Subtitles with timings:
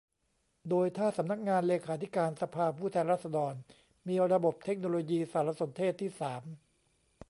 [0.69, 3.53] โดยถ้าสำนักงานเลขาธิการสภาผู้แทนราษฎร
[4.07, 6.43] มีระบบเทคโนโลยีสารสนเทศที่สาม